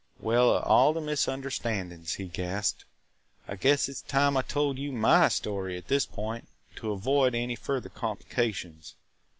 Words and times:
"Well, 0.19 0.55
of 0.55 0.63
all 0.63 0.93
the 0.93 0.99
misunderstandings!" 0.99 2.15
he 2.15 2.25
gasped. 2.25 2.85
"I 3.47 3.55
guess 3.55 3.87
it 3.87 3.97
's 3.97 4.01
time 4.01 4.35
I 4.35 4.41
told 4.41 4.79
my 4.79 5.27
story 5.29 5.77
at 5.77 5.89
this 5.89 6.07
point, 6.07 6.47
to 6.77 6.91
avoid 6.91 7.35
any 7.35 7.55
further 7.55 7.89
complications. 7.89 8.95